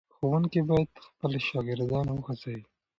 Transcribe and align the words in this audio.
ښوونکي 0.15 0.61
باید 0.69 0.89
خپل 1.07 1.31
شاګردان 1.47 2.05
وهڅوي. 2.11 2.61